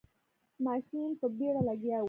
[0.65, 1.99] ماشین په بیړه لګیا و.